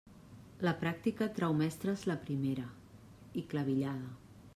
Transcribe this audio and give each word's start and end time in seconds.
La 0.67 0.71
pràctica 0.83 1.27
trau 1.35 1.53
mestres 1.59 2.05
La 2.13 2.17
primera, 2.23 2.65
i 3.43 3.45
clavillada. 3.53 4.11